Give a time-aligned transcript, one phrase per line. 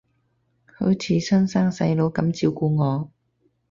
[0.65, 3.11] 好似親生細佬噉照顧我